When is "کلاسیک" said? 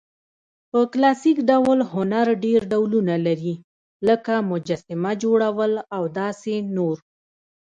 0.93-1.37